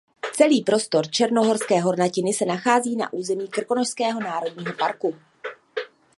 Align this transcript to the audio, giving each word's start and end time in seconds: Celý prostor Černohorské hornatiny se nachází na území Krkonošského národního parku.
Celý 0.33 0.63
prostor 0.63 1.09
Černohorské 1.11 1.79
hornatiny 1.81 2.33
se 2.33 2.45
nachází 2.45 2.95
na 2.95 3.13
území 3.13 3.47
Krkonošského 3.47 4.19
národního 4.19 4.73
parku. 4.73 5.15